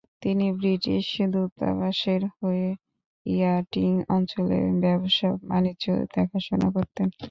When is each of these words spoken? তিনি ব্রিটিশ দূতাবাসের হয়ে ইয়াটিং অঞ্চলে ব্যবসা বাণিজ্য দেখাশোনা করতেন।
তিনি 0.21 0.45
ব্রিটিশ 0.59 1.05
দূতাবাসের 1.33 2.21
হয়ে 2.35 2.67
ইয়াটিং 3.25 3.89
অঞ্চলে 4.15 4.59
ব্যবসা 4.83 5.29
বাণিজ্য 5.49 5.85
দেখাশোনা 6.15 6.67
করতেন। 6.75 7.07